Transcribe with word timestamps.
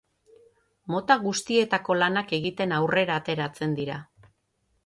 Mota 0.93 1.17
guztietako 1.25 1.97
lanak 2.05 2.35
egiten 2.39 2.73
aurrera 2.79 3.19
ateratzen 3.23 3.77
dira. 3.83 4.01